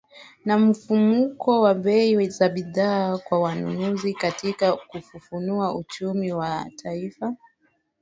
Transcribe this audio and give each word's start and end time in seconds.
na 0.45 0.55
mfumuko 0.57 1.61
wa 1.61 1.73
bei 1.73 2.29
za 2.29 2.49
bidhaa 2.49 3.17
kwa 3.17 3.39
wanunuzi 3.39 4.13
katika 4.13 4.77
kufufua 4.77 5.75
uchumi 5.75 6.33
wa 6.33 6.65
taifa 6.83 7.35